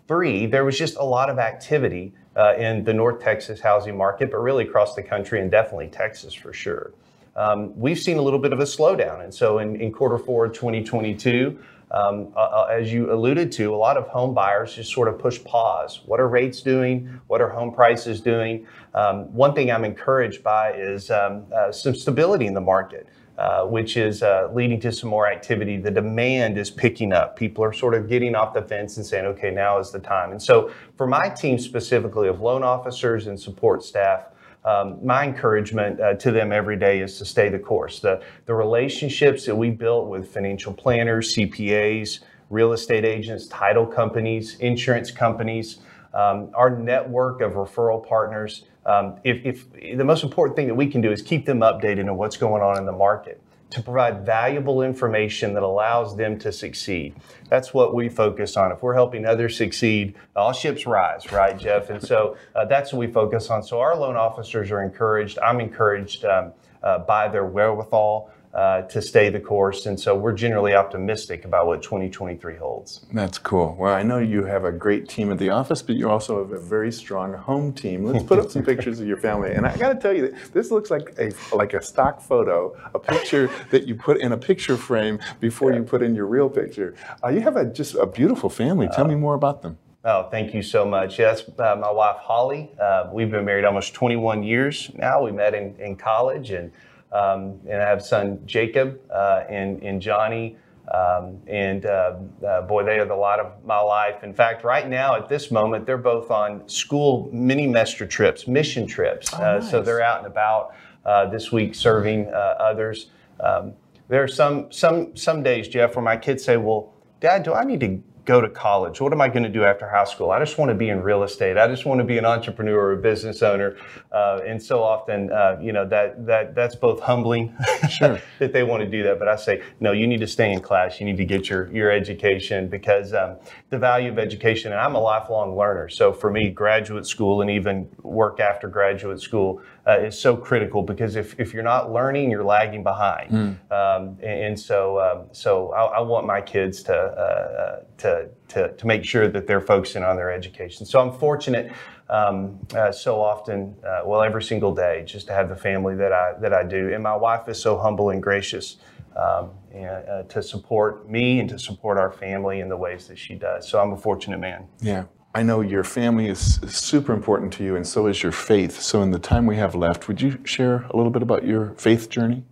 2023, 0.09 0.47
there 0.47 0.65
was 0.65 0.75
just 0.75 0.95
a 0.95 1.03
lot 1.03 1.29
of 1.29 1.37
activity 1.37 2.11
uh, 2.35 2.55
in 2.57 2.83
the 2.83 2.93
North 2.93 3.21
Texas 3.21 3.59
housing 3.59 3.95
market, 3.95 4.31
but 4.31 4.37
really 4.37 4.63
across 4.63 4.95
the 4.95 5.03
country 5.03 5.39
and 5.39 5.51
definitely 5.51 5.87
Texas 5.87 6.33
for 6.33 6.51
sure. 6.51 6.93
Um, 7.35 7.79
we've 7.79 7.99
seen 7.99 8.17
a 8.17 8.21
little 8.21 8.39
bit 8.39 8.51
of 8.51 8.59
a 8.59 8.63
slowdown. 8.63 9.23
And 9.23 9.31
so 9.31 9.59
in, 9.59 9.75
in 9.79 9.91
quarter 9.91 10.17
four 10.17 10.45
of 10.45 10.53
2022, 10.53 11.59
um, 11.91 12.33
uh, 12.35 12.39
uh, 12.39 12.67
as 12.71 12.91
you 12.91 13.13
alluded 13.13 13.51
to, 13.53 13.73
a 13.73 13.77
lot 13.77 13.97
of 13.97 14.07
home 14.07 14.33
buyers 14.33 14.73
just 14.73 14.91
sort 14.91 15.07
of 15.07 15.19
push 15.19 15.43
pause. 15.43 16.01
What 16.07 16.19
are 16.19 16.27
rates 16.27 16.61
doing? 16.61 17.21
What 17.27 17.39
are 17.39 17.49
home 17.49 17.71
prices 17.71 18.19
doing? 18.19 18.65
Um, 18.95 19.31
one 19.31 19.53
thing 19.53 19.71
I'm 19.71 19.85
encouraged 19.85 20.41
by 20.41 20.73
is 20.73 21.11
um, 21.11 21.45
uh, 21.55 21.71
some 21.71 21.93
stability 21.93 22.47
in 22.47 22.55
the 22.55 22.61
market. 22.61 23.07
Uh, 23.39 23.63
which 23.63 23.95
is 23.95 24.21
uh, 24.21 24.49
leading 24.53 24.81
to 24.81 24.91
some 24.91 25.09
more 25.09 25.25
activity. 25.25 25.77
The 25.77 25.89
demand 25.89 26.57
is 26.57 26.69
picking 26.69 27.13
up. 27.13 27.37
People 27.37 27.63
are 27.63 27.71
sort 27.71 27.93
of 27.93 28.09
getting 28.09 28.35
off 28.35 28.53
the 28.53 28.61
fence 28.61 28.97
and 28.97 29.05
saying, 29.05 29.25
okay, 29.27 29.49
now 29.49 29.79
is 29.79 29.91
the 29.91 29.99
time. 29.99 30.31
And 30.31 30.43
so, 30.43 30.73
for 30.97 31.07
my 31.07 31.29
team 31.29 31.57
specifically 31.57 32.27
of 32.27 32.41
loan 32.41 32.63
officers 32.63 33.27
and 33.27 33.39
support 33.39 33.81
staff, 33.81 34.25
um, 34.65 34.99
my 35.05 35.23
encouragement 35.23 36.01
uh, 36.01 36.15
to 36.15 36.31
them 36.31 36.51
every 36.51 36.75
day 36.75 36.99
is 36.99 37.17
to 37.19 37.23
stay 37.23 37.47
the 37.47 37.59
course. 37.59 38.01
The, 38.01 38.21
the 38.45 38.53
relationships 38.53 39.45
that 39.45 39.55
we 39.55 39.69
built 39.69 40.09
with 40.09 40.29
financial 40.29 40.73
planners, 40.73 41.33
CPAs, 41.33 42.19
real 42.49 42.73
estate 42.73 43.05
agents, 43.05 43.47
title 43.47 43.87
companies, 43.87 44.57
insurance 44.59 45.11
companies, 45.11 45.79
um, 46.13 46.51
our 46.55 46.77
network 46.77 47.39
of 47.39 47.53
referral 47.53 48.05
partners. 48.05 48.65
Um, 48.89 49.19
if, 49.23 49.45
if 49.45 49.97
the 49.97 50.03
most 50.03 50.23
important 50.23 50.55
thing 50.55 50.67
that 50.67 50.73
we 50.73 50.87
can 50.87 50.99
do 50.99 51.11
is 51.11 51.21
keep 51.21 51.45
them 51.45 51.59
updated 51.59 52.09
on 52.09 52.17
what's 52.17 52.37
going 52.37 52.63
on 52.63 52.77
in 52.79 52.85
the 52.85 52.91
market 52.91 53.39
to 53.69 53.83
provide 53.83 54.25
valuable 54.25 54.81
information 54.81 55.53
that 55.53 55.61
allows 55.61 56.17
them 56.17 56.39
to 56.39 56.51
succeed. 56.51 57.15
That's 57.49 57.71
what 57.71 57.93
we 57.93 58.09
focus 58.09 58.57
on. 58.57 58.71
If 58.71 58.81
we're 58.81 58.95
helping 58.95 59.27
others 59.27 59.55
succeed, 59.55 60.15
all 60.35 60.53
ships 60.53 60.87
rise, 60.87 61.31
right, 61.31 61.55
Jeff? 61.55 61.91
And 61.91 62.01
so 62.01 62.35
uh, 62.55 62.65
that's 62.65 62.91
what 62.91 62.99
we 62.99 63.07
focus 63.07 63.51
on. 63.51 63.61
So 63.61 63.79
our 63.79 63.95
loan 63.95 64.15
officers 64.15 64.71
are 64.71 64.81
encouraged. 64.81 65.37
I'm 65.37 65.59
encouraged 65.59 66.25
um, 66.25 66.53
uh, 66.81 66.99
by 66.99 67.27
their 67.27 67.45
wherewithal 67.45 68.31
uh, 68.53 68.81
to 68.83 69.01
stay 69.01 69.29
the 69.29 69.39
course. 69.39 69.85
And 69.85 69.99
so 69.99 70.15
we're 70.15 70.33
generally 70.33 70.73
optimistic 70.73 71.45
about 71.45 71.67
what 71.67 71.83
2023 71.83 72.55
holds. 72.57 73.05
That's 73.13 73.37
cool. 73.37 73.75
Well, 73.77 73.93
I 73.93 74.03
know 74.03 74.17
you 74.17 74.43
have 74.45 74.65
a 74.65 74.71
great 74.71 75.07
team 75.07 75.31
at 75.31 75.37
the 75.37 75.49
office, 75.49 75.81
but 75.81 75.95
you 75.95 76.09
also 76.09 76.43
have 76.43 76.51
a 76.51 76.59
very 76.59 76.91
strong 76.91 77.33
home 77.33 77.73
team. 77.73 78.05
Let's 78.05 78.23
put 78.23 78.39
up 78.39 78.49
some 78.49 78.63
pictures 78.63 78.99
of 78.99 79.07
your 79.07 79.17
family. 79.17 79.51
And 79.51 79.65
I 79.65 79.77
got 79.77 79.89
to 79.89 79.99
tell 79.99 80.15
you, 80.15 80.35
this 80.51 80.71
looks 80.71 80.89
like 80.89 81.13
a 81.19 81.31
like 81.55 81.73
a 81.73 81.81
stock 81.81 82.21
photo, 82.21 82.75
a 82.93 82.99
picture 82.99 83.49
that 83.71 83.87
you 83.87 83.95
put 83.95 84.19
in 84.19 84.31
a 84.31 84.37
picture 84.37 84.77
frame 84.77 85.19
before 85.39 85.73
you 85.73 85.83
put 85.83 86.01
in 86.01 86.15
your 86.15 86.25
real 86.25 86.49
picture. 86.49 86.95
Uh, 87.23 87.29
you 87.29 87.41
have 87.41 87.55
a, 87.55 87.65
just 87.65 87.95
a 87.95 88.05
beautiful 88.05 88.49
family. 88.49 88.87
Tell 88.93 89.05
me 89.07 89.15
more 89.15 89.35
about 89.35 89.61
them. 89.61 89.77
Oh, 90.05 90.29
thank 90.31 90.53
you 90.53 90.63
so 90.63 90.85
much. 90.85 91.19
Yes, 91.19 91.43
uh, 91.59 91.75
my 91.75 91.91
wife 91.91 92.17
Holly. 92.17 92.71
Uh, 92.81 93.09
we've 93.11 93.29
been 93.29 93.43
married 93.43 93.65
almost 93.65 93.93
21 93.93 94.43
years 94.43 94.89
now. 94.95 95.21
We 95.21 95.33
met 95.33 95.53
in, 95.53 95.75
in 95.75 95.97
college 95.97 96.51
and 96.51 96.71
um, 97.11 97.59
and 97.67 97.81
I 97.81 97.87
have 97.87 98.01
son 98.01 98.41
Jacob 98.45 98.99
uh, 99.13 99.43
and, 99.49 99.81
and 99.83 100.01
Johnny. 100.01 100.57
Um, 100.93 101.37
and 101.45 101.85
uh, 101.85 102.15
uh, 102.47 102.61
boy, 102.63 102.83
they 102.83 102.97
are 102.97 103.05
the 103.05 103.15
light 103.15 103.39
of 103.39 103.63
my 103.63 103.79
life. 103.79 104.23
In 104.23 104.33
fact, 104.33 104.63
right 104.63 104.87
now 104.89 105.15
at 105.15 105.29
this 105.29 105.51
moment, 105.51 105.85
they're 105.85 105.97
both 105.97 106.31
on 106.31 106.67
school 106.67 107.29
mini 107.31 107.67
mester 107.67 108.07
trips, 108.07 108.47
mission 108.47 108.87
trips. 108.87 109.31
Oh, 109.33 109.37
nice. 109.37 109.69
So 109.69 109.83
they're 109.83 110.01
out 110.01 110.19
and 110.19 110.27
about 110.27 110.73
uh, 111.05 111.29
this 111.29 111.51
week 111.51 111.75
serving 111.75 112.27
uh, 112.33 112.55
others. 112.59 113.11
Um, 113.39 113.73
there 114.07 114.23
are 114.23 114.27
some 114.27 114.71
some 114.71 115.15
some 115.15 115.43
days, 115.43 115.67
Jeff, 115.67 115.95
where 115.95 116.03
my 116.03 116.17
kids 116.17 116.43
say, 116.43 116.57
"Well, 116.57 116.93
Dad, 117.19 117.43
do 117.43 117.53
I 117.53 117.63
need 117.63 117.79
to 117.81 118.01
go 118.29 118.39
to 118.39 118.47
college? 118.47 119.01
What 119.01 119.11
am 119.11 119.21
I 119.21 119.27
going 119.27 119.41
to 119.41 119.49
do 119.49 119.63
after 119.63 119.89
high 119.89 120.03
school? 120.03 120.29
I 120.29 120.37
just 120.37 120.59
want 120.59 120.69
to 120.69 120.75
be 120.75 120.89
in 120.89 121.01
real 121.01 121.23
estate. 121.23 121.57
I 121.57 121.67
just 121.67 121.83
want 121.83 121.97
to 121.97 122.03
be 122.03 122.19
an 122.19 122.25
entrepreneur 122.25 122.79
or 122.79 122.91
a 122.91 122.97
business 122.97 123.41
owner. 123.41 123.75
Uh, 124.11 124.41
and 124.45 124.61
so 124.61 124.83
often, 124.83 125.31
uh, 125.31 125.57
you 125.59 125.73
know, 125.73 125.83
that 125.89 126.27
that 126.27 126.53
that's 126.53 126.75
both 126.75 126.99
humbling 126.99 127.57
sure. 127.89 128.21
that 128.37 128.53
they 128.53 128.61
want 128.61 128.83
to 128.83 128.87
do 128.87 129.01
that. 129.01 129.17
But 129.17 129.29
I 129.29 129.35
say, 129.35 129.63
no, 129.79 129.93
you 129.93 130.05
need 130.05 130.19
to 130.19 130.27
stay 130.27 130.53
in 130.53 130.59
class. 130.59 130.99
You 130.99 131.07
need 131.07 131.17
to 131.17 131.25
get 131.25 131.49
your 131.49 131.71
your 131.73 131.89
education 131.89 132.69
because 132.69 133.15
um, 133.15 133.37
the 133.71 133.79
value 133.79 134.11
of 134.11 134.19
education. 134.19 134.73
And 134.73 134.79
I'm 134.79 134.93
a 134.93 135.01
lifelong 135.01 135.57
learner. 135.57 135.89
So 135.89 136.13
for 136.13 136.29
me, 136.29 136.51
graduate 136.51 137.07
school 137.07 137.41
and 137.41 137.49
even 137.49 137.89
work 138.03 138.39
after 138.39 138.67
graduate 138.67 139.21
school 139.21 139.63
uh, 139.89 139.99
is 139.99 140.19
so 140.19 140.37
critical 140.37 140.83
because 140.83 141.15
if, 141.15 141.39
if 141.39 141.53
you're 141.53 141.63
not 141.63 141.91
learning, 141.91 142.29
you're 142.29 142.43
lagging 142.43 142.83
behind. 142.83 143.31
Mm. 143.31 143.71
Um, 143.71 144.17
and, 144.21 144.43
and, 144.43 144.59
so 144.59 144.99
um, 144.99 145.27
so 145.31 145.71
I, 145.71 145.97
I, 145.97 145.99
want 146.01 146.27
my 146.27 146.41
kids 146.41 146.83
to, 146.83 146.95
uh, 146.95 147.83
to, 147.97 148.29
to, 148.49 148.73
to 148.73 148.87
make 148.87 149.03
sure 149.03 149.27
that 149.27 149.47
they're 149.47 149.61
focusing 149.61 150.03
on 150.03 150.15
their 150.15 150.31
education. 150.31 150.85
So 150.85 150.99
I'm 150.99 151.17
fortunate 151.17 151.71
um, 152.09 152.59
uh, 152.75 152.91
so 152.91 153.21
often, 153.21 153.75
uh, 153.83 154.01
well, 154.05 154.21
every 154.21 154.43
single 154.43 154.75
day, 154.75 155.03
just 155.05 155.27
to 155.27 155.33
have 155.33 155.49
the 155.49 155.55
family 155.55 155.95
that 155.95 156.11
I, 156.11 156.33
that 156.39 156.53
I 156.53 156.63
do. 156.63 156.93
And 156.93 157.01
my 157.01 157.15
wife 157.15 157.47
is 157.47 157.59
so 157.59 157.77
humble 157.77 158.09
and 158.11 158.21
gracious. 158.21 158.77
Um, 159.15 159.51
and, 159.73 159.85
uh, 160.07 160.23
to 160.23 160.41
support 160.41 161.09
me 161.09 161.39
and 161.39 161.49
to 161.49 161.59
support 161.59 161.97
our 161.97 162.11
family 162.11 162.59
in 162.59 162.69
the 162.69 162.77
ways 162.77 163.07
that 163.07 163.17
she 163.17 163.35
does. 163.35 163.67
So 163.67 163.81
I'm 163.81 163.91
a 163.91 163.97
fortunate 163.97 164.39
man. 164.39 164.67
Yeah. 164.81 165.05
I 165.35 165.43
know 165.43 165.61
your 165.61 165.83
family 165.83 166.27
is 166.27 166.59
super 166.67 167.13
important 167.13 167.53
to 167.53 167.63
you, 167.63 167.75
and 167.75 167.85
so 167.85 168.07
is 168.07 168.23
your 168.23 168.31
faith. 168.31 168.81
So, 168.81 169.03
in 169.03 169.11
the 169.11 169.19
time 169.19 169.45
we 169.45 169.57
have 169.57 169.75
left, 169.75 170.07
would 170.07 170.19
you 170.19 170.39
share 170.43 170.87
a 170.89 170.97
little 170.97 171.11
bit 171.11 171.21
about 171.21 171.45
your 171.45 171.75
faith 171.75 172.09
journey? 172.09 172.43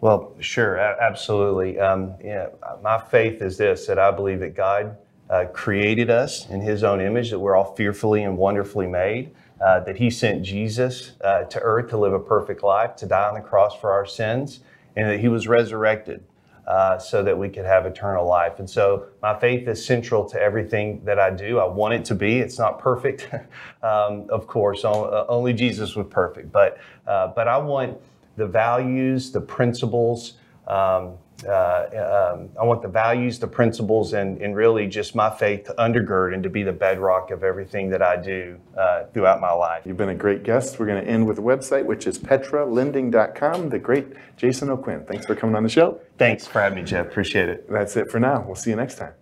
Well, 0.00 0.34
sure, 0.40 0.78
absolutely. 0.78 1.78
Um, 1.78 2.14
yeah, 2.24 2.48
my 2.82 2.98
faith 2.98 3.42
is 3.42 3.58
this 3.58 3.86
that 3.86 3.98
I 3.98 4.10
believe 4.10 4.40
that 4.40 4.56
God 4.56 4.96
uh, 5.28 5.44
created 5.52 6.08
us 6.08 6.48
in 6.48 6.62
His 6.62 6.82
own 6.82 7.02
image, 7.02 7.30
that 7.30 7.38
we're 7.38 7.54
all 7.54 7.74
fearfully 7.74 8.22
and 8.22 8.38
wonderfully 8.38 8.86
made, 8.86 9.34
uh, 9.60 9.80
that 9.80 9.98
He 9.98 10.08
sent 10.08 10.42
Jesus 10.42 11.12
uh, 11.22 11.44
to 11.44 11.60
earth 11.60 11.90
to 11.90 11.98
live 11.98 12.14
a 12.14 12.18
perfect 12.18 12.62
life, 12.62 12.96
to 12.96 13.06
die 13.06 13.28
on 13.28 13.34
the 13.34 13.42
cross 13.42 13.78
for 13.78 13.92
our 13.92 14.06
sins, 14.06 14.60
and 14.96 15.06
that 15.06 15.20
He 15.20 15.28
was 15.28 15.46
resurrected 15.46 16.24
uh, 16.66 16.98
so 16.98 17.22
that 17.22 17.36
we 17.36 17.48
could 17.48 17.64
have 17.64 17.86
eternal 17.86 18.26
life. 18.26 18.58
And 18.58 18.68
so 18.68 19.06
my 19.20 19.38
faith 19.38 19.66
is 19.66 19.84
central 19.84 20.24
to 20.30 20.40
everything 20.40 21.04
that 21.04 21.18
I 21.18 21.30
do. 21.30 21.58
I 21.58 21.64
want 21.64 21.94
it 21.94 22.04
to 22.06 22.14
be. 22.14 22.38
It's 22.38 22.58
not 22.58 22.78
perfect, 22.78 23.28
um, 23.82 24.26
of 24.30 24.46
course. 24.46 24.84
Uh, 24.84 25.26
only 25.28 25.52
Jesus 25.52 25.96
was 25.96 26.06
perfect. 26.10 26.52
But 26.52 26.78
uh, 27.06 27.28
but 27.28 27.48
I 27.48 27.58
want 27.58 27.98
the 28.36 28.46
values, 28.46 29.32
the 29.32 29.40
principles. 29.40 30.34
Um, 30.66 31.14
uh, 31.46 32.32
um, 32.34 32.48
I 32.60 32.64
want 32.64 32.82
the 32.82 32.88
values, 32.88 33.38
the 33.38 33.46
principles, 33.46 34.12
and, 34.12 34.40
and 34.40 34.54
really 34.54 34.86
just 34.86 35.14
my 35.14 35.30
faith 35.30 35.64
to 35.64 35.74
undergird 35.74 36.34
and 36.34 36.42
to 36.42 36.50
be 36.50 36.62
the 36.62 36.72
bedrock 36.72 37.30
of 37.30 37.42
everything 37.42 37.90
that 37.90 38.02
I 38.02 38.16
do 38.16 38.58
uh, 38.76 39.04
throughout 39.12 39.40
my 39.40 39.52
life. 39.52 39.82
You've 39.84 39.96
been 39.96 40.10
a 40.10 40.14
great 40.14 40.42
guest. 40.42 40.78
We're 40.78 40.86
going 40.86 41.04
to 41.04 41.10
end 41.10 41.26
with 41.26 41.38
a 41.38 41.42
website, 41.42 41.84
which 41.84 42.06
is 42.06 42.18
petralending.com. 42.18 43.68
The 43.68 43.78
great 43.78 44.06
Jason 44.36 44.70
O'Quinn. 44.70 45.04
Thanks 45.06 45.26
for 45.26 45.34
coming 45.34 45.56
on 45.56 45.62
the 45.62 45.68
show. 45.68 46.00
Thanks 46.18 46.46
for 46.46 46.60
having 46.60 46.78
me, 46.78 46.84
Jeff. 46.84 47.06
Appreciate 47.06 47.48
it. 47.48 47.68
That's 47.70 47.96
it 47.96 48.10
for 48.10 48.20
now. 48.20 48.44
We'll 48.46 48.56
see 48.56 48.70
you 48.70 48.76
next 48.76 48.96
time. 48.96 49.21